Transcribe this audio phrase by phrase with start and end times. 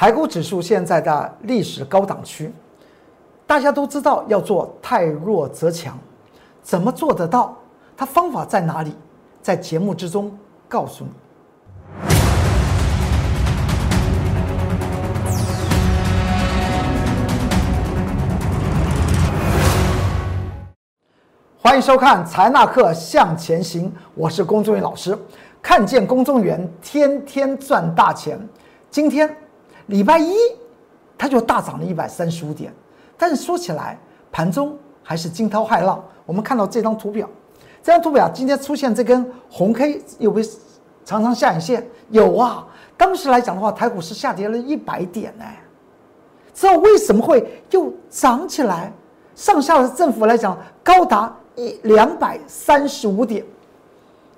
[0.00, 2.50] 台股指数现在的历史高档区，
[3.46, 5.94] 大家都知道要做太弱则强，
[6.62, 7.54] 怎么做得到？
[7.98, 8.96] 它方法在哪里？
[9.42, 10.34] 在节目之中
[10.66, 11.10] 告诉你。
[21.58, 25.14] 欢迎收看《财纳课向前行》，我是龚忠元老师。
[25.60, 28.40] 看见公众员天天赚大钱，
[28.90, 29.36] 今天
[29.90, 30.34] 礼拜一，
[31.18, 32.72] 它就大涨了一百三十五点。
[33.18, 33.98] 但是说起来，
[34.30, 36.02] 盘中还是惊涛骇浪。
[36.24, 37.28] 我们看到这张图表，
[37.82, 40.48] 这张图表今天出现这根红 K，有没有
[41.04, 41.86] 长长下影线？
[42.10, 42.66] 有啊。
[42.96, 45.44] 当时来讲的话，台股是下跌了一百点呢。
[46.54, 48.92] 知道为什么会又涨起来？
[49.34, 51.36] 上下的振幅来讲，高达。
[51.56, 53.44] 一两百三十五点，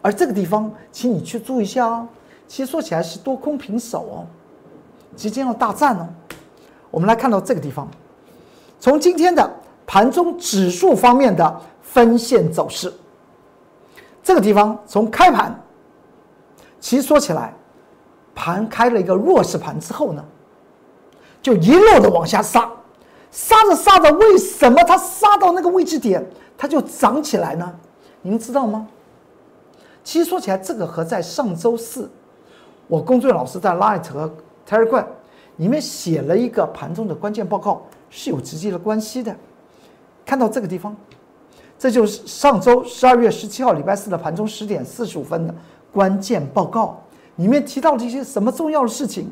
[0.01, 2.09] 而这个地方，请你去注意一下哦。
[2.49, 4.27] 其实说起来是多空平手哦，
[5.17, 6.09] 即将要大战哦。
[6.91, 7.89] 我们来看到这个地方，
[8.79, 9.51] 从今天的
[9.87, 12.93] 盘中指数方面的分线走势，
[14.23, 15.59] 这个地方从开盘，
[16.81, 17.55] 其实说起来，
[18.35, 20.25] 盘开了一个弱势盘之后呢，
[21.41, 22.71] 就一路的往下杀，
[23.31, 26.25] 杀着杀着，为什么它杀到那个位置点？
[26.59, 27.75] 它就涨起来呢，
[28.21, 28.87] 您知道吗？
[30.05, 32.11] 其实说起来，这个和在上周四，
[32.87, 34.33] 我工作老师在 Light 和
[34.73, 35.05] Telegram
[35.57, 39.37] 里面写了一个盘中的关键报告是有直接的关系的。
[40.25, 40.97] 看到这个地方，
[41.79, 45.55] 这就是上周十二月十七号礼拜四的盘中十点四十五分的
[45.93, 47.03] 关键报告，
[47.37, 49.31] 里面提到了一些什么重要的事情？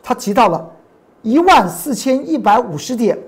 [0.00, 0.70] 他提到了
[1.22, 3.18] 一万四千一百五十点。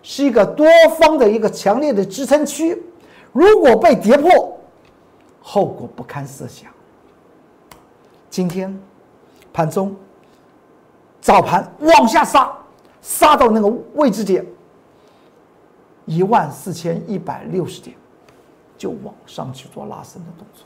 [0.00, 0.64] 是一个多
[0.98, 2.80] 方的一个强烈的支撑区，
[3.32, 4.56] 如果被跌破，
[5.42, 6.70] 后果不堪设想。
[8.30, 8.74] 今天
[9.52, 9.94] 盘中
[11.20, 12.50] 早盘往下杀，
[13.02, 14.44] 杀到那个位置点
[16.06, 17.96] 一万四千一百六十点，
[18.76, 20.64] 就往上去做拉升的动作，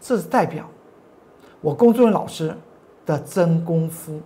[0.00, 0.64] 这是代表
[1.60, 2.54] 我龚俊老师
[3.06, 4.20] 的真功夫，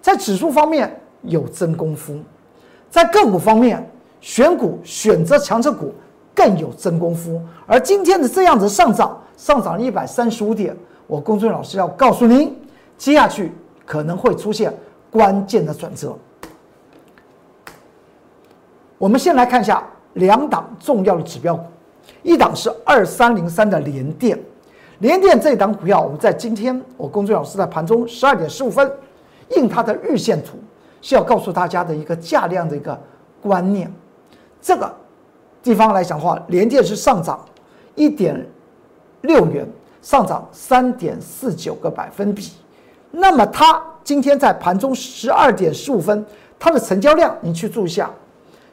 [0.00, 2.18] 在指数方面有真功夫。
[2.88, 3.84] 在个股方面，
[4.20, 5.92] 选股选择强势股
[6.34, 7.42] 更有真功夫。
[7.66, 10.74] 而今天的这样子上涨，上涨一百三十五点，
[11.06, 12.56] 我龚俊老师要告诉您，
[12.96, 13.52] 接下去
[13.86, 14.70] 可能会出现
[15.10, 16.14] 关键的转折。
[18.98, 19.82] 我们先来看一下
[20.14, 21.64] 两档重要的指标股，
[22.22, 24.38] 一档是二三零三的联电，
[24.98, 28.92] 联电这一档股票，我们在今天我公孙老师在盘中十二点十五分
[29.56, 30.58] 印它的日线图。
[31.02, 32.98] 是要告诉大家的一个价量的一个
[33.40, 33.92] 观念，
[34.60, 34.92] 这个
[35.62, 37.38] 地方来讲的话，联电是上涨
[37.94, 38.44] 一点
[39.20, 39.64] 六元，
[40.02, 42.50] 上涨三点四九个百分比。
[43.18, 46.24] 那么它今天在盘中十二点十五分，
[46.58, 48.10] 它的成交量你去注意一下，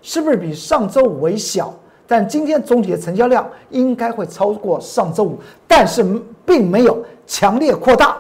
[0.02, 1.74] 是不是比上周五为小？
[2.06, 6.04] 但今天总体的成交量应该会超过上周五，但是
[6.46, 8.18] 并没有强烈扩大，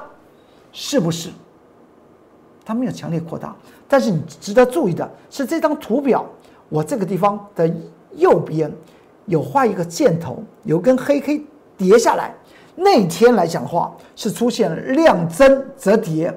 [0.71, 1.29] 是不是？
[2.63, 3.53] 它没有强烈扩大。
[3.89, 6.25] 但是你值得注意的是，这张图表，
[6.69, 7.69] 我这个地方的
[8.15, 8.71] 右边
[9.25, 11.45] 有画一个箭头，有根黑 K
[11.77, 12.33] 叠下来。
[12.75, 16.33] 那天来讲的话，是出现了量增则跌，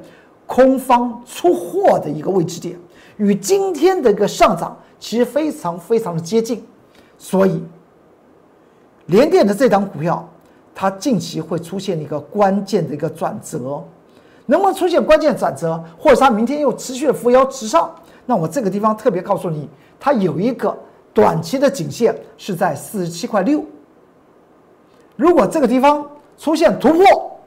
[0.47, 2.78] 空方出货的一个位置点，
[3.16, 6.64] 与今天的一个上涨其实非常非常的接近。
[7.19, 7.62] 所以，
[9.06, 10.28] 联电的这张股票，
[10.74, 13.82] 它近期会出现一个关键的一个转折。
[14.48, 17.92] 能不能出现关键转折，或者它明天又持续的扶摇直上？
[18.26, 19.68] 那我这个地方特别告诉你，
[19.98, 20.76] 它有一个
[21.12, 23.64] 短期的颈线是在四十七块六。
[25.16, 26.06] 如果这个地方
[26.38, 27.38] 出现突破，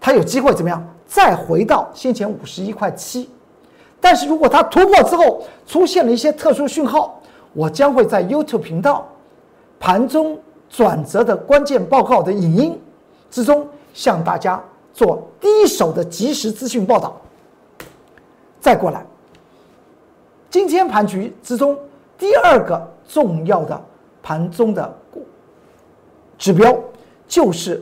[0.00, 0.84] 它有机会怎么样？
[1.06, 3.28] 再回到先前五十一块七。
[4.00, 7.20] 但是如果它突破之后出现了一些特殊讯号，
[7.52, 9.08] 我将会在 YouTube 频道
[9.78, 10.38] 盘中
[10.68, 12.80] 转折的关键报告的影音
[13.30, 14.62] 之中向大家。
[14.92, 17.16] 做第一手的即时资讯报道，
[18.60, 19.06] 再过来，
[20.50, 21.78] 今天盘局之中
[22.18, 23.80] 第二个重要的
[24.20, 24.92] 盘中的
[26.36, 26.76] 指标
[27.30, 27.80] 就是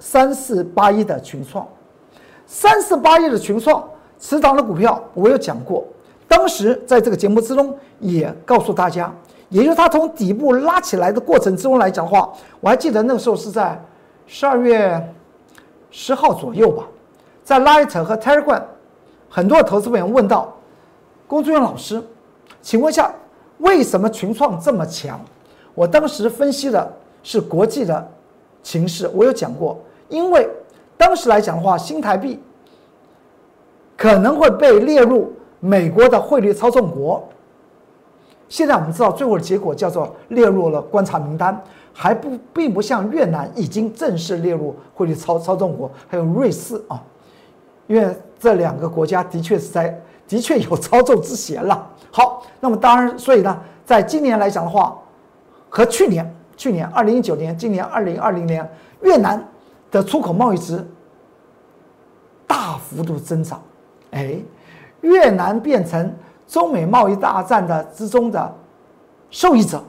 [0.00, 1.64] 三四八一的群创，
[2.46, 5.86] 三四八一的群创持仓的股票，我有讲过，
[6.26, 9.14] 当时在这个节目之中也告诉大家，
[9.50, 12.28] 也就是它从底部拉起来的过程之中来讲的话，
[12.58, 13.80] 我还记得那个时候是在
[14.26, 15.14] 十二月。
[15.90, 16.86] 十号左右吧，
[17.42, 18.62] 在 Light 和 Telegram，
[19.30, 20.54] 很多投资朋友问到，
[21.26, 22.02] 龚志远老师，
[22.60, 23.10] 请问一下，
[23.56, 25.18] 为什么群创这么强？
[25.74, 26.92] 我当时分析的
[27.22, 28.06] 是国际的
[28.62, 29.78] 情势，我有讲过，
[30.08, 30.48] 因为
[30.96, 32.40] 当时来讲的话，新台币
[33.96, 37.26] 可能会被列入美国的汇率操纵国。
[38.48, 41.62] 现在我们知道最后的结果叫做列入了观察名单，
[41.92, 47.02] 还不并不像越南已经正式列入汇率操操纵国，还有瑞士啊，
[47.86, 51.90] 因为这两个国家的确是在的确有操纵之嫌了。
[52.10, 54.96] 好，那么当然，所以呢，在今年来讲的话，
[55.68, 58.70] 和去年去年二零一九年，今年二零二零年，
[59.00, 59.42] 越南
[59.90, 60.86] 的出口贸易值
[62.46, 63.62] 大幅度增长，
[64.10, 64.38] 哎，
[65.00, 66.14] 越南变成。
[66.48, 68.56] 中美贸易大战的之中的
[69.28, 69.84] 受益者，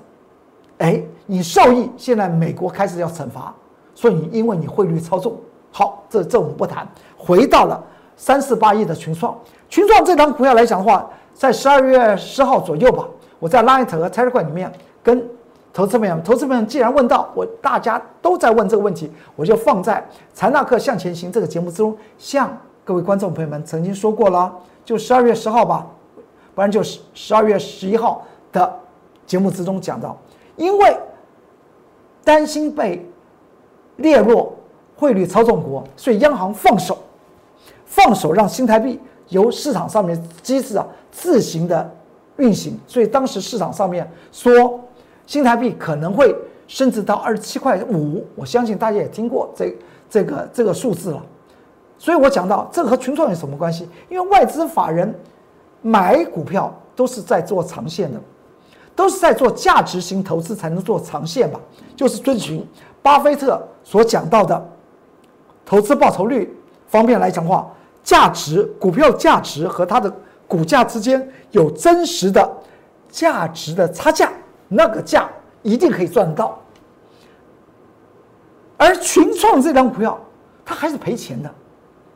[0.79, 3.55] 哎，你受益，现在美国开始要惩罚，
[3.95, 5.37] 所以你因为你汇率操纵，
[5.71, 6.85] 好，这这我们不谈。
[7.17, 7.81] 回到了
[8.17, 9.33] 三四八亿的群创，
[9.69, 13.07] 群创这张股票来讲的话，在十二月十号左右吧，
[13.39, 14.69] 我在 Light 和 Telegram 里面
[15.01, 15.25] 跟
[15.71, 25.87] 投资们，投资们既然问到我，大家都在问这个问题，我就放在财纳克向前行这个节目之中，向各位观众朋友们曾经说过了，就十二月十号吧。
[26.55, 28.73] 不然就是十二月十一号的
[29.25, 30.17] 节目之中讲到，
[30.57, 30.97] 因为
[32.23, 33.07] 担心被
[33.97, 34.51] 列入
[34.97, 36.97] 汇率操纵国，所以央行放手，
[37.85, 38.99] 放手让新台币
[39.29, 41.89] 由市场上面机制啊自行的
[42.37, 42.77] 运行。
[42.85, 44.77] 所以当时市场上面说
[45.29, 46.35] 新台币可能会
[46.67, 49.71] 升值到二十七块五，我相信大家也听过这
[50.09, 51.21] 这个这个数字了。
[51.99, 53.87] 所以我讲到这个和群创有什么关系？
[54.09, 55.13] 因为外资法人。
[55.81, 58.19] 买股票都是在做长线的，
[58.93, 61.57] 都是在做价值型投资才能做长线吧？
[61.95, 62.61] 就是遵循
[63.01, 64.69] 巴菲特所讲到的
[65.65, 66.53] 投资报酬率
[66.85, 67.65] 方面来讲话，
[68.03, 70.13] 价值股票价值和它的
[70.49, 72.57] 股价之间有真实的
[73.09, 74.29] 价值的差价，
[74.69, 75.29] 那个价
[75.61, 76.57] 一定可以赚到。
[78.77, 80.17] 而群创这张股票
[80.63, 81.53] 它还是赔钱的，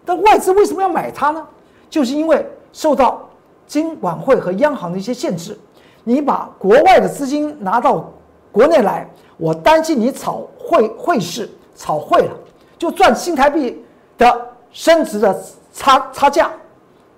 [0.06, 1.46] 但外资为什么要买它呢？
[1.90, 3.28] 就是因为受到。
[3.66, 5.58] 金管会和央行的一些限制，
[6.04, 8.12] 你把国外的资金拿到
[8.52, 12.32] 国内来，我担心你炒汇汇市炒汇了，
[12.78, 13.82] 就赚新台币
[14.18, 16.52] 的升值的差差价，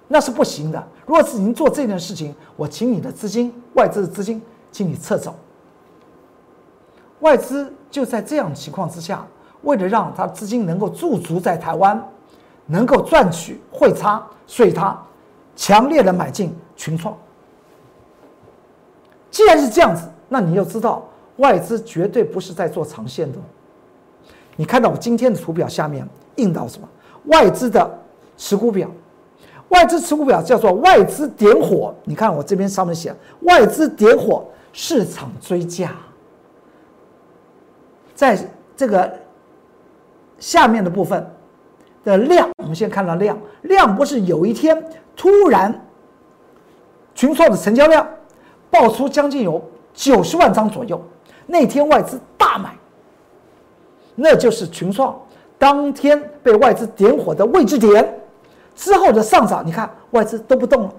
[0.07, 0.81] 那是不行的。
[1.07, 4.39] 如果是您做这件事情，我请你的资金外资的资金，
[4.75, 5.33] 请你撤走。
[7.21, 9.25] 外资就在这样情况之下，
[9.61, 12.05] 为了让他资金能够驻足在台湾，
[12.65, 15.01] 能够赚取汇差，所以他。
[15.55, 17.15] 强烈的买进群创。
[19.31, 21.07] 既然是这样子，那你要知道，
[21.37, 23.37] 外资绝对不是在做长线的。
[24.57, 26.05] 你看到我今天的图表下面
[26.35, 26.89] 印到什么？
[27.27, 27.89] 外资的
[28.35, 28.89] 持股表，
[29.69, 31.95] 外资持股表叫做外资点火。
[32.03, 34.43] 你看我这边上面写外资点火，
[34.77, 35.95] 市场追价，
[38.13, 38.37] 在
[38.75, 39.09] 这个
[40.37, 41.25] 下面的部分
[42.03, 44.85] 的量，我们先看到量，量不是有一天。
[45.15, 45.73] 突然，
[47.15, 48.05] 群创的成交量
[48.69, 49.63] 爆出将近有
[49.93, 51.01] 九十万张左右。
[51.47, 52.75] 那天外资大买，
[54.13, 55.17] 那就是群创
[55.57, 58.19] 当天被外资点火的位置点。
[58.75, 60.93] 之后的上涨，你看外资都不动了，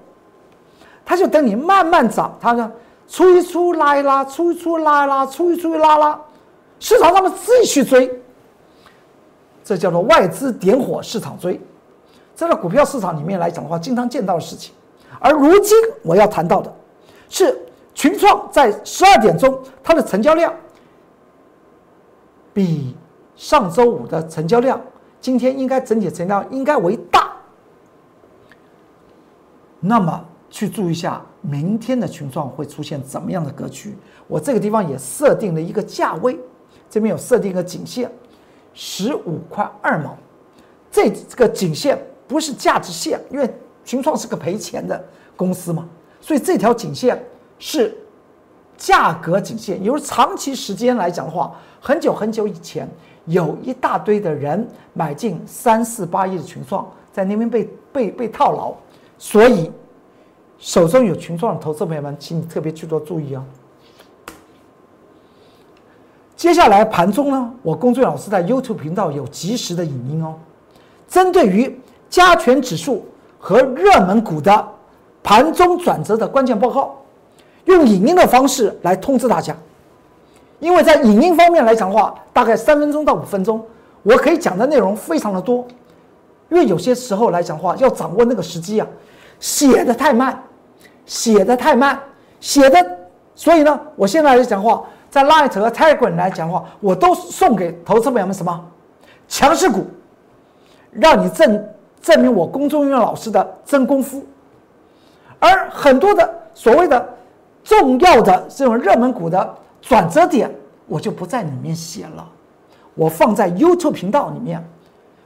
[1.04, 2.34] 他就等你慢慢涨。
[2.40, 2.72] 他呢，
[3.08, 6.20] 出一出拉一拉，出一出拉一拉，出一出拉拉，
[6.80, 8.22] 市场上面继续追。
[9.62, 11.60] 这叫做外资点火，市场追。
[12.34, 14.74] 这在股票市场里面来讲的话，经常见到的事情。
[15.18, 16.72] 而如今我要谈到的，
[17.28, 17.58] 是
[17.94, 20.52] 群创在十二点钟它的成交量
[22.52, 22.94] 比
[23.34, 24.80] 上周五的成交量，
[25.20, 27.32] 今天应该整体成交量应该为大。
[29.80, 33.96] 那么去注意一下，明天的群创会出现怎么样的格局？
[34.26, 36.38] 我这个地方也设定了一个价位，
[36.88, 38.10] 这边有设定一个颈线，
[38.74, 40.16] 十五块二毛，
[40.90, 41.98] 这这个颈线。
[42.28, 43.48] 不是价值线，因为
[43.84, 45.00] 群创是个赔钱的
[45.36, 45.88] 公司嘛，
[46.20, 47.24] 所以这条颈线
[47.56, 47.96] 是
[48.76, 49.80] 价格颈线。
[49.84, 52.88] 由长期时间来讲的话，很久很久以前，
[53.26, 58.74] 有一大堆的人买进三四八亿的群创，在那边被被被套牢，
[59.16, 59.70] 所以
[60.58, 63.44] 手中有群创的投资朋友们，请你特别去做注意啊。
[66.36, 70.34] 接下来盘中呢，我龚俊老师在 YouTube 频道有及时的影音哦，
[71.08, 71.80] 针对于。
[72.08, 73.04] 加权指数
[73.36, 74.68] 和热门股的
[75.24, 76.96] 盘中转折的关键报告，
[77.64, 79.54] 用影音的方式来通知大家。
[80.60, 83.60] 因为在影音方面来讲的话，大概三分钟到五分钟，
[84.04, 85.66] 我可以讲的内容非常的多。
[86.48, 88.86] 因为有些时候来讲的话，要掌握那个时机啊，
[89.38, 90.42] 写的太慢，
[91.04, 91.98] 写的太慢，
[92.40, 92.98] 写的，
[93.34, 98.64] 所以呢，我现在来讲话，在 Light 和 t i g e r 来讲话，我都送给投资朋友们什么
[99.28, 99.86] 强势股，
[100.90, 101.64] 让你证。
[102.02, 104.24] 证明我公众运老师的真功夫。
[105.40, 107.04] 而很多的所谓的
[107.64, 110.48] 重要的这种热门股的转折点，
[110.86, 112.24] 我就不在里面写了，
[112.94, 114.64] 我放在 YouTube 频道里面，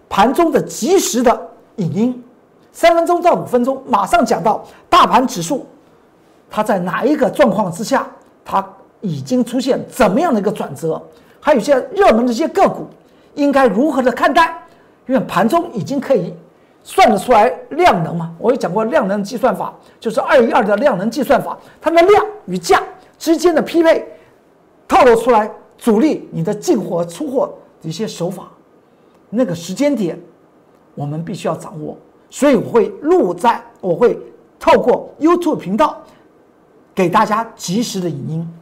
[0.09, 2.25] 盘中的及时的影音，
[2.73, 5.67] 三分钟到五分钟，马上讲到大盘指数，
[6.51, 8.07] 它在哪一个状况之下，
[8.45, 8.65] 它
[9.01, 11.01] 已经出现怎么样的一个转折，
[11.41, 12.87] 还有一些热门的一些个股
[13.35, 14.63] 应该如何的看待，
[15.07, 16.35] 因为盘中已经可以。
[16.83, 18.35] 算得出来量能嘛？
[18.39, 22.83] 我有讲过量能计算法，就是二一二的量能计算法，它的量与价
[23.19, 24.03] 之间的匹配，
[24.89, 28.49] 透露出来主力你的进货出货的一些手法，
[29.29, 30.19] 那个时间点
[30.95, 31.95] 我们必须要掌握。
[32.31, 34.19] 所以我会录在，我会
[34.59, 36.01] 透过 YouTube 频道
[36.95, 38.55] 给大家及时的影音，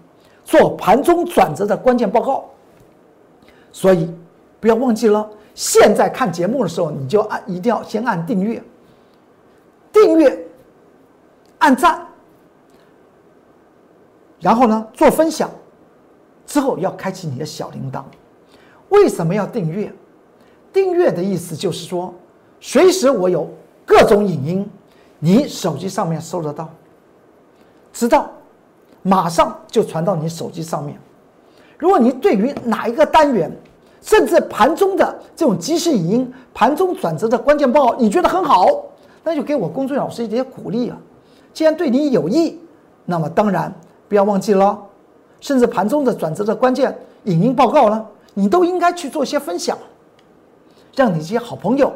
[0.45, 2.47] 做盘中转折的关键报告。
[3.71, 4.11] 所以
[4.59, 5.29] 不要忘记了。
[5.55, 8.63] 现在看节目的时候，你就按一定要先按订阅，
[9.93, 10.47] 订阅，
[11.59, 12.07] 按赞，
[14.41, 15.51] 然后呢做分享，
[16.47, 18.05] 之后要开启你的小铃铛。
[18.89, 19.93] 为什么要订阅？
[20.73, 22.15] 订阅的意思就是说，
[22.61, 23.49] 随时我有
[23.89, 24.71] 各种影音，
[25.19, 26.69] 你手机上面收得到，
[27.91, 28.31] 知道，
[29.03, 31.01] 马上就传到你手机上面。
[31.79, 33.51] 如果你对于哪一个单元，
[34.03, 38.67] 甚至盘中的这种即时语音、盘中转折的关键报，你觉得很好，
[39.25, 40.99] 那就给我公众老师一些鼓励啊！
[41.55, 42.61] 既然对你有益，
[43.07, 43.75] 那么当然
[44.07, 44.79] 不要忘记了，
[45.41, 49.79] 甚至盘中的转折的关键影音报告呢，你都应该去做一些分享，
[50.95, 51.91] 让你这些好朋友、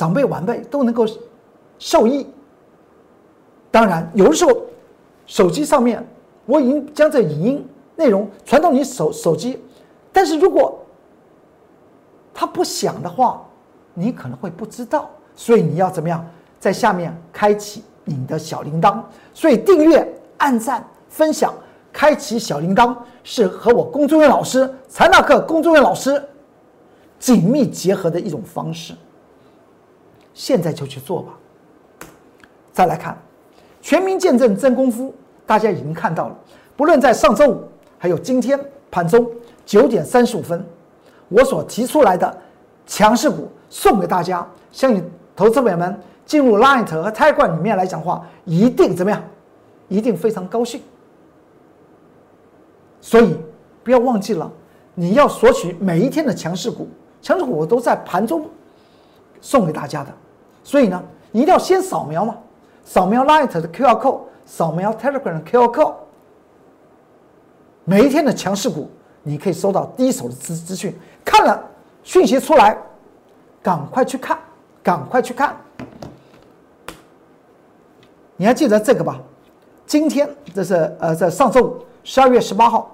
[0.00, 1.06] 长辈、晚辈都能够
[1.78, 2.26] 受益。
[3.70, 4.62] 当然，有的时候
[5.26, 6.02] 手机上面
[6.46, 9.62] 我已经将这影音内容传到你手手机，
[10.10, 10.82] 但是如果
[12.32, 13.46] 他不响的话，
[13.92, 16.26] 你可能会不知道，所以你要怎么样，
[16.58, 19.02] 在下面开启你的小铃铛。
[19.34, 21.52] 所以订阅、按赞、分享、
[21.92, 26.26] 开启小铃铛，是和我龚中元老师、财纳克龚中元老师
[27.18, 28.94] 紧密结合的一种方式。
[30.34, 31.32] 现在就去做吧。
[32.72, 33.16] 再来看，
[33.82, 35.14] 全民见证真功夫，
[35.46, 36.38] 大家已经看到了。
[36.76, 37.64] 不论在上周五，
[37.98, 38.58] 还有今天
[38.90, 39.28] 盘中
[39.66, 40.64] 九点三十五分。
[41.28, 42.36] 我所提出来的
[42.86, 45.04] 强势股送给大家，相信
[45.36, 49.22] 投资朋友们进入 Light 和 Tiger 里面来讲话，一定怎么样？
[49.88, 50.80] 一定非常高兴。
[53.00, 53.36] 所以
[53.82, 54.50] 不要忘记了，
[54.94, 56.88] 你要索取每一天的强势股，
[57.22, 58.48] 强势股我都在盘中
[59.40, 60.10] 送给大家的。
[60.62, 62.36] 所以呢，你一定要先扫描嘛，
[62.84, 65.94] 扫描 Light 的 QR code，扫描 Telegram 的 QR code，
[67.84, 68.90] 每一天的强势股。
[69.22, 71.62] 你可以收到第一手的资资讯，看了
[72.02, 72.74] 讯息出来，
[73.62, 74.38] 赶快去看，
[74.82, 75.54] 赶快去看。
[78.38, 79.20] 你还记得这个吧？
[79.86, 82.90] 今天这是呃，在上周五十二月十八号，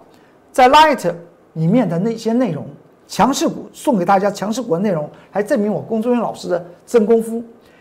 [0.50, 1.15] 在 Light
[1.53, 2.67] 里面的那些内容，
[3.06, 7.36] 强势股送给大家强势股的内容，还证明我龚忠元老师的真功夫。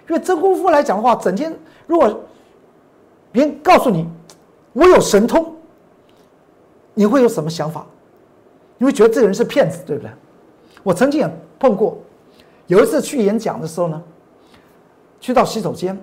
[0.07, 1.51] 因为真功夫来讲的话，整天
[1.87, 2.19] 如果
[3.31, 4.07] 别人告诉你
[4.73, 5.51] 我有神通，
[6.93, 7.85] 你会有什么想法？
[8.77, 10.11] 你会觉得这个人是骗子，对不对？
[10.83, 11.97] 我曾经也碰过，
[12.67, 13.99] 有一次去演讲的时候呢，
[15.19, 15.97] 去到洗手间，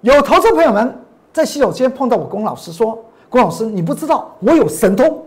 [0.00, 0.98] 有投资朋友们
[1.34, 5.22] 在洗手间碰到我龚老师，说：“龚老师，你不知道我有神通。”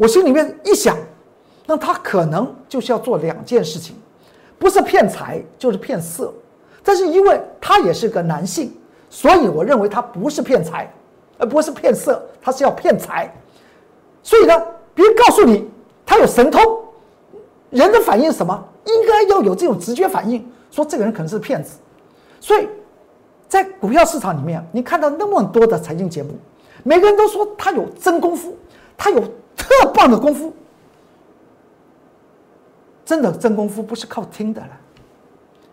[0.00, 0.96] 我心里面一想，
[1.66, 3.94] 那他可能就是要做两件事情，
[4.58, 6.32] 不是骗财就是骗色。
[6.82, 8.72] 但是因为他也是个男性，
[9.10, 10.90] 所以我认为他不是骗财，
[11.36, 13.30] 而不是骗色，他是要骗财。
[14.22, 14.58] 所以呢，
[14.94, 15.68] 别人告诉你
[16.06, 16.62] 他有神通，
[17.68, 18.68] 人的反应是什么？
[18.86, 21.78] 应该要有这种直觉反应，说这个人可能是骗子。
[22.40, 22.66] 所以，
[23.50, 26.30] 在股票市场里面，你看到那么多的财经节目，
[26.84, 28.56] 每个人都说他有真功夫，
[28.96, 29.22] 他有
[29.56, 30.52] 特棒的功夫。
[33.04, 34.70] 真的真功夫不是靠听的了，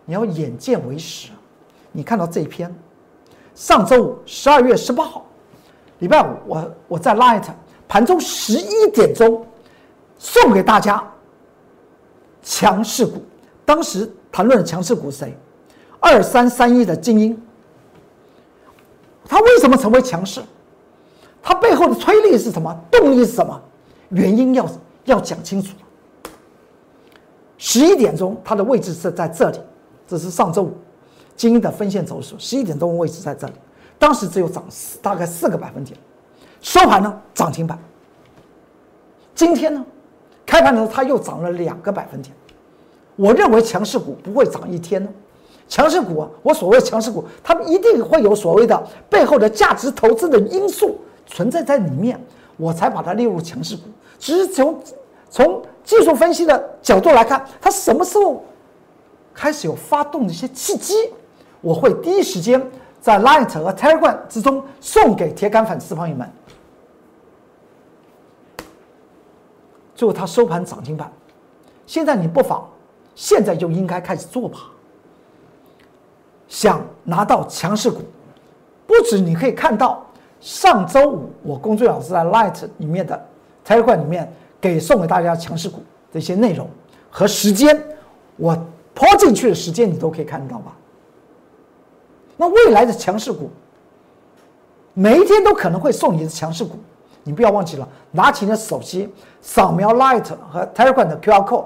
[0.05, 1.29] 你要眼见为实。
[1.91, 2.75] 你看到这一篇，
[3.53, 5.25] 上周五十二月十八号，
[5.99, 7.43] 礼拜五，我我在 Light。
[7.87, 9.47] 盘中十一点钟
[10.19, 11.01] 送给大家
[12.43, 13.23] 强势股，
[13.63, 15.37] 当时谈论强势股谁？
[15.99, 17.41] 二三三一的精英，
[19.25, 20.41] 它为什么成为强势？
[21.41, 22.75] 它背后的推力是什么？
[22.91, 23.61] 动力是什么？
[24.09, 24.65] 原因要
[25.05, 25.75] 要讲清楚。
[27.57, 29.59] 十一点钟它的位置是在这里，
[30.07, 30.77] 这是上周五
[31.35, 33.53] 精英的分线走势，十一点钟位置在这里，
[33.97, 35.97] 当时只有涨四大概四个百分点。
[36.61, 37.77] 收盘呢，涨停板。
[39.33, 39.85] 今天呢，
[40.45, 42.35] 开盘的时候它又涨了两个百分点。
[43.15, 45.09] 我认为强势股不会涨一天呢。
[45.67, 52.19] 强势股啊，我所谓强势股，它们一定会有所谓的背后的价值投资的因素存在在里面，
[52.57, 53.83] 我才把它列入强势股。
[54.19, 54.81] 只是从
[55.29, 58.43] 从技术分析的角度来看，它什么时候
[59.33, 60.93] 开始有发动的一些契机，
[61.61, 62.61] 我会第一时间
[62.99, 66.29] 在 Light 和 Telegram 之中送给铁杆粉丝朋友们。
[69.95, 71.11] 最后它收盘涨停板，
[71.85, 72.67] 现在你不妨
[73.15, 74.59] 现在就应该开始做吧。
[76.47, 78.01] 想拿到强势股，
[78.85, 80.05] 不止你可以看到
[80.39, 83.19] 上周五我工作老师在 Light 里面的
[83.65, 86.67] Telegram 里面给送给大家强势股的一些内容
[87.09, 87.81] 和时间，
[88.35, 88.57] 我
[88.93, 90.75] 抛进去的时间你都可以看得到吧？
[92.37, 93.49] 那未来的强势股，
[94.93, 96.77] 每一天都可能会送你的强势股，
[97.23, 101.65] 你不要忘记了，拿起你的手机扫描 Light 和 Telegram 的 QR code。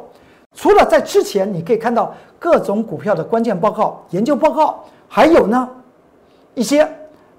[0.53, 5.69] 除了在之前你可以看到各种股票的关键报告、研究报告，还有呢
[6.55, 6.89] 一些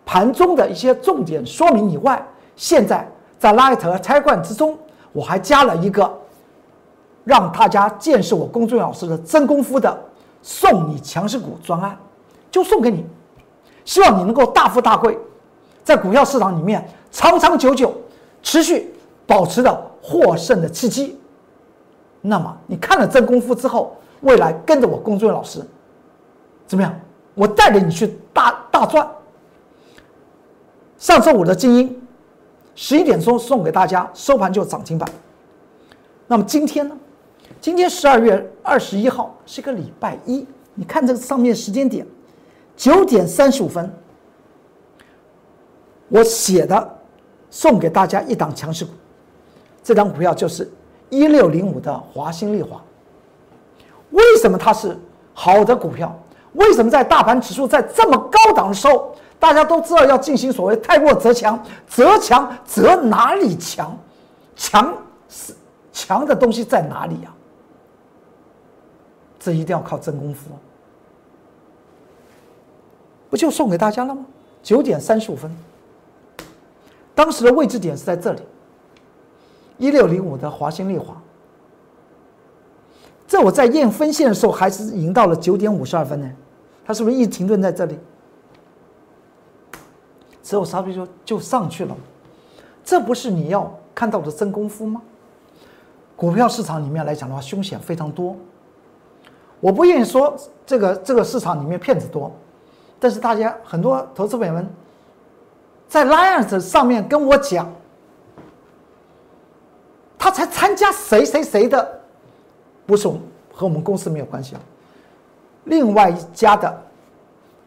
[0.05, 2.25] 盘中的一些重点说明以外，
[2.57, 4.79] 现在在 Light 和 Telegram 之中，
[5.13, 6.13] 我还加了一个
[7.25, 9.97] 让大家见识我公孙老师的真功夫的
[10.43, 11.97] 送你强势股专案，
[12.51, 13.07] 就送给你，
[13.85, 15.17] 希望你能够大富大贵，
[15.85, 17.93] 在股票市场里面长长久久
[18.43, 18.93] 持续
[19.27, 21.19] 保持着获胜的契机。
[22.21, 25.61] 那么你看了真功夫之后，未来跟着我龚俊老师，
[26.67, 26.93] 怎么样？
[27.35, 29.09] 我带着你去大大赚。
[31.03, 32.01] 上周五的精英，
[32.77, 35.11] 十一点钟送给大家，收盘就涨停板。
[36.29, 36.97] 那么今天呢？
[37.61, 42.07] 今天十二月二十一号是个礼拜一，你看这上面时间点，
[42.77, 43.93] 九点三十五分，
[46.07, 46.97] 我写的
[47.51, 48.93] 送给大家一档强势股，
[49.83, 50.71] 这张股票就是。
[51.11, 52.81] 一六零五的华兴丽华，
[54.13, 54.97] 为什么它是
[55.35, 56.17] 好的股票？
[56.53, 63.99] 为什么在大盘指数在这么高档的时候，大家都知道要进行所谓“太弱则强”，则强则哪里强？
[64.55, 64.97] 强
[65.29, 65.53] 是
[65.93, 67.35] 强的东西在哪里呀？
[69.41, 70.53] 这一定要靠真功夫，
[73.29, 74.25] 不就送给大家了吗？
[74.63, 75.51] 九点三十五分，
[77.13, 78.43] 当时的位置点是在这里。
[79.77, 81.21] 一六零五的华兴丽华，
[83.27, 86.31] 这我在验分线的时候还是赢到了九点五十二分呢，
[86.85, 87.99] 它是不是一直停顿在这里？
[90.43, 91.97] 之后稍微就就上去了，
[92.85, 95.01] 这不是你要看到的真功夫吗？
[96.17, 98.37] 股票市场里面来讲的话，凶险非常多。
[99.61, 102.33] 我不愿意说这个这个市场里面骗子多，
[102.99, 104.69] 但是大家很多投资朋友们
[105.89, 107.71] 在 Lions 上面跟我讲。
[110.19, 112.01] 他才参加谁谁谁的，
[112.87, 114.61] 不是我们和我们公司没有关系啊。
[115.65, 116.83] 另外一家的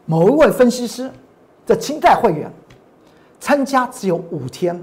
[0.06, 1.10] 某一位分析师
[1.66, 2.50] 的清代会员，
[3.40, 4.82] 参加只有五天，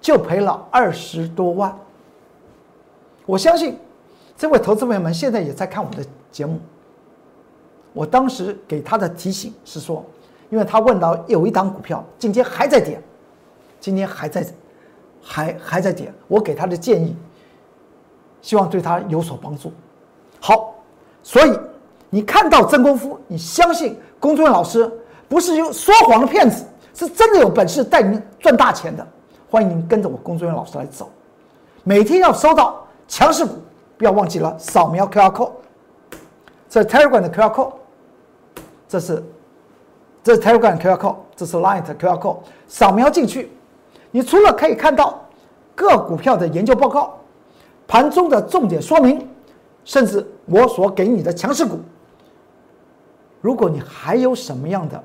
[0.00, 1.76] 就赔了二十多万。
[3.26, 3.78] 我相信
[4.36, 6.58] 这位投资朋友们现在也在看我的节目。
[7.92, 10.04] 我当时给他的提醒是说，
[10.48, 13.00] 因为他问到有一档股票今天还在跌，
[13.80, 14.46] 今天还在。
[15.22, 17.14] 还还在跌，我给他的建议，
[18.40, 19.70] 希望对他有所帮助。
[20.40, 20.74] 好，
[21.22, 21.52] 所以
[22.08, 24.90] 你看到真功夫，你相信龚俊老师
[25.28, 29.06] 不是有说谎的骗子，是真的有本事带你赚大钱的。
[29.48, 31.10] 欢迎您跟着我工作人员老师来走，
[31.82, 33.54] 每天要收到强势股，
[33.98, 35.50] 不要忘记了扫描 QR code，
[36.68, 37.72] 这是 Telegram 的 QR code，
[38.88, 39.24] 这是
[40.22, 42.36] 这是 Telegram 的 QR code，这是 Line 的 QR code，
[42.68, 43.50] 扫描进去。
[44.12, 45.20] 你除了可以看到
[45.74, 47.18] 各股票的研究报告、
[47.88, 49.28] 盘中的重点说明，
[49.84, 51.80] 甚至我所给你的强势股，
[53.40, 55.02] 如果你还有什么样的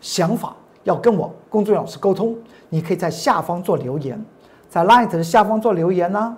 [0.00, 2.36] 想法要跟我工作老师沟通，
[2.68, 4.22] 你可以在下方做留言，
[4.68, 6.36] 在 Light 的下方做留言呢，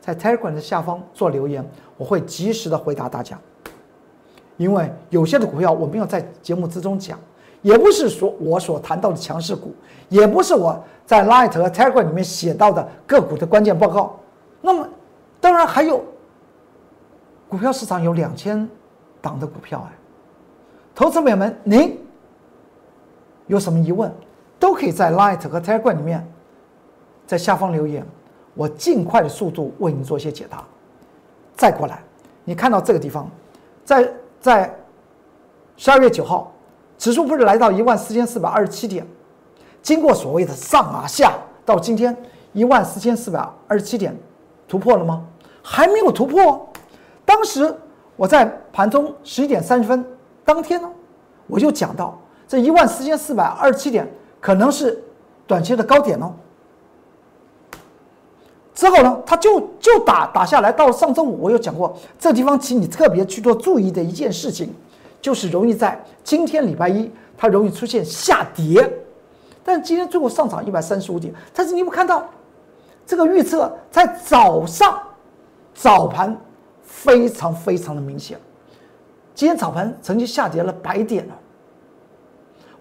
[0.00, 1.64] 在 Telegram 的下方做留言，
[1.96, 3.38] 我会及时的回答大家。
[4.56, 7.18] 因为有些的股票我没有在节目之中讲。
[7.62, 9.72] 也不是说我所谈到的强势股，
[10.10, 14.20] 也不是我在 Light 和 Telegram 里面写到的个股的关键报告。
[14.60, 14.86] 那么，
[15.40, 16.04] 当然还有
[17.48, 18.68] 股票市场有两千
[19.22, 19.96] 档的股票哎，
[20.94, 21.98] 投资朋友们，您
[23.46, 24.12] 有什么疑问，
[24.58, 26.26] 都可以在 Light 和 Telegram 里面
[27.26, 28.06] 在下方留言，
[28.54, 30.64] 我尽快的速度为您做一些解答。
[31.56, 32.02] 再过来，
[32.44, 33.30] 你看到这个地方，
[33.84, 34.74] 在在
[35.76, 36.50] 十二月九号。
[36.96, 39.04] 指数不是来到一万四千四百二十七点，
[39.82, 42.16] 经过所谓的上啊下，到今天
[42.52, 44.16] 一万四千四百二十七点
[44.68, 45.26] 突破了吗？
[45.60, 46.66] 还没有突破。
[47.24, 47.76] 当时
[48.14, 50.06] 我在盘中十一点三十分
[50.44, 50.88] 当天呢，
[51.48, 54.08] 我就讲到这一万四千四百二十七点
[54.40, 55.02] 可能是
[55.46, 56.32] 短期的高点哦。
[58.74, 64.74] 之后呢，它就就打打下来，到了上周五，我有讲过，这地方请你特别去做注意的一件事情，
[65.22, 68.92] 就是容易在今天礼拜一，它容易出现下跌，
[69.62, 72.28] 但今天最后上涨一百三十五点，但是你有看到
[73.06, 74.98] 这个预测在早上
[75.72, 76.36] 早盘
[76.82, 78.36] 非常非常的明显，
[79.36, 81.34] 今天早盘曾经下跌了百点了，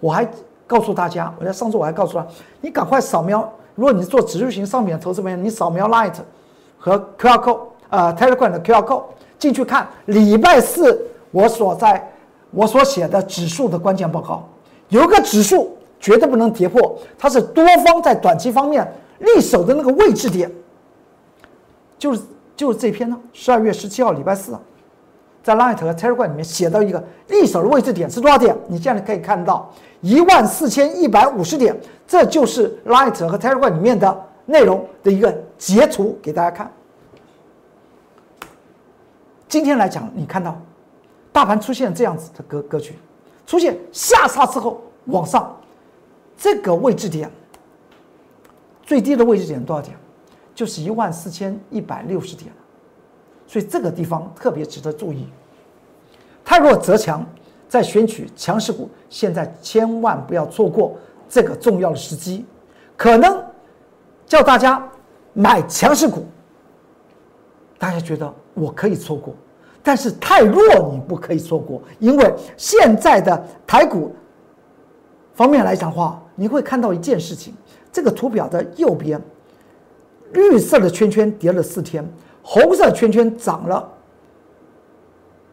[0.03, 0.29] 我还
[0.67, 2.27] 告诉大家，我在上周我还告诉他，
[2.59, 3.49] 你赶快扫描。
[3.73, 6.15] 如果你做指数型商品的投资朋友，你扫描 Light
[6.77, 9.03] 和 QR Code，呃，Telegram 的 QR Code
[9.39, 12.11] 进去看礼拜四我所在
[12.51, 14.43] 我所写的指数的关键报告，
[14.89, 18.85] 有个指数绝对不能跌破，它是多方在短期方面
[19.19, 20.51] 立守的那个位置点，
[21.97, 22.21] 就是
[22.57, 24.59] 就是这篇呢，十二月十七号礼拜四啊，
[25.43, 28.57] 在 Light 和 Telegram 里面写到一个立守的位置点是多少点？
[28.67, 29.71] 你现在可以看到。
[29.99, 36.71] 一万四千一百五十点，这就是 Light 和 Telegram 里面的内容的一个截图给大家看。
[39.47, 40.59] 今天来讲，你看到
[41.31, 42.97] 大盘出现这样子的格格局，
[43.45, 45.55] 出现下杀之后往上，
[46.37, 47.31] 这个位置点
[48.81, 49.95] 最低的位置点多少点？
[50.53, 52.51] 就是一万四千一百六十点
[53.47, 55.27] 所以这个地方特别值得注意，
[56.43, 57.25] 太弱则强。
[57.69, 60.95] 在选取强势股，现在千万不要错过
[61.27, 62.45] 这个重要的时机。
[62.95, 63.43] 可能
[64.27, 64.87] 叫大家
[65.33, 66.23] 买强势股，
[67.79, 69.33] 大家觉得我可以错过，
[69.81, 74.13] 但是太弱你不可以错过，因为现在的台股
[75.33, 77.55] 方面来讲的话，你会看到一件事情：
[77.91, 79.19] 这个图表的右边，
[80.31, 82.07] 绿色的圈圈跌了四天，
[82.43, 83.89] 红色圈圈涨了，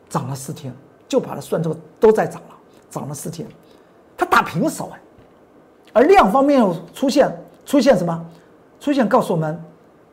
[0.08, 0.74] 涨了四天。
[1.08, 2.54] 就把它算作都在涨了，
[2.88, 3.44] 涨了四天，
[4.16, 5.00] 它打平手哎，
[5.92, 8.26] 而量方面又出现出现什么？
[8.78, 9.60] 出现告诉我们，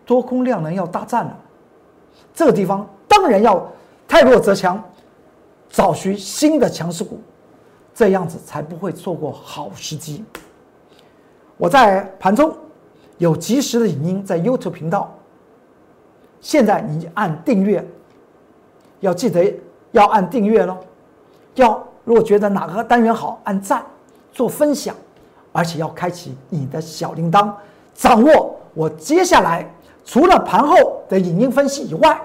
[0.08, 1.38] 多空量能要大战了。
[2.34, 3.64] 这个地方当然要
[4.08, 4.84] 太弱则强，
[5.70, 7.20] 找寻新的强势股，
[7.94, 10.26] 这样子才不会错过好时机。
[11.58, 12.58] 我在盘中
[13.20, 15.16] 有及时的影音在 YouTube 频道，
[16.42, 17.86] 现在你按订阅，
[19.00, 19.54] 要记得
[19.92, 20.78] 要按订阅喽。
[21.56, 23.84] 要如果觉得哪个单元好，按赞、
[24.32, 24.96] 做分享，
[25.52, 27.52] 而且要开启你的小铃铛，
[27.94, 29.68] 掌握我接下来
[30.06, 32.20] 除了盘后的影音分析以外，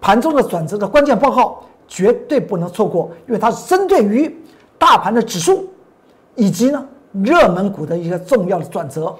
[0.00, 4.34] 盘中的转折的关键报告绝对不能错过，因为它是针对于
[4.78, 5.68] 大盘的指数
[6.36, 9.14] 以及呢热门股的一个重要的转折。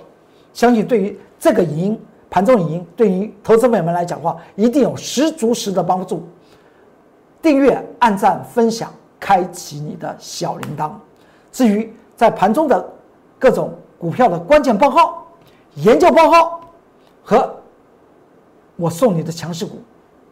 [0.52, 6.26] 相信对于这个影音盘中影音，对于投资朋友们来讲的话，一定有十足十的帮助。
[7.42, 8.90] 订阅、按赞、分享。
[9.22, 10.92] 开启你的小铃铛。
[11.52, 12.82] 至于在盘中的
[13.38, 15.22] 各种股票的关键报告、
[15.74, 16.58] 研究报告
[17.22, 17.54] 和
[18.76, 19.82] 我送你的强势股，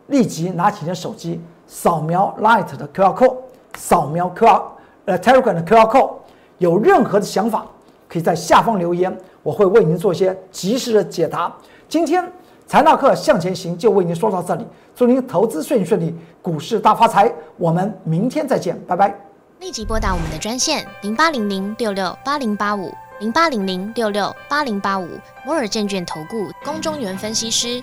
[0.07, 3.37] 立即拿起你的手机，扫描 Light 的 QR code，
[3.77, 4.63] 扫描 QR
[5.05, 6.13] 呃 Telegram 的 QR code。
[6.57, 7.67] 有任何的想法，
[8.09, 9.15] 可以在下方留言，
[9.49, 11.51] 我会为您做一些及时的解答。
[11.89, 12.23] 今天
[12.67, 14.67] 财纳课向前行就为您说到这里。
[14.95, 17.33] 祝您投资顺顺利，股市大发财！
[17.57, 19.19] 我们明天再见，拜拜。
[19.61, 25.09] 立即拨打我们的专线零八零零六六八零八五零八零零六六八零八五
[25.47, 27.83] 摩尔证券投顾龚中原分析师。